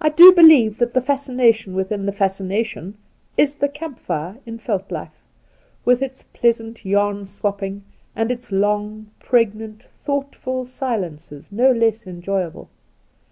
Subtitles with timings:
[0.00, 2.96] I do believe that the fascination within the fascination
[3.36, 5.24] is the camp fire in veld life,
[5.84, 7.80] with its pleasant yarn swapping^
[8.14, 12.68] and its long, pregnant, thoughtful silences, no less enjoyable.